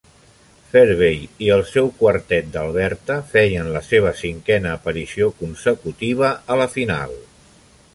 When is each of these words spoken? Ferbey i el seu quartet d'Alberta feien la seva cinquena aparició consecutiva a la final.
Ferbey 0.69 1.19
i 1.47 1.51
el 1.55 1.61
seu 1.73 1.91
quartet 1.99 2.49
d'Alberta 2.57 3.19
feien 3.35 3.71
la 3.77 3.85
seva 3.91 4.17
cinquena 4.25 4.75
aparició 4.81 5.33
consecutiva 5.45 6.37
a 6.57 6.61
la 6.63 6.73
final. 6.79 7.19